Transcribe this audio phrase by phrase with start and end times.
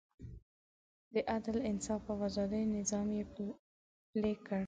[1.13, 3.23] د عدل، انصاف او ازادۍ نظام یې
[4.13, 4.59] پلی کړ.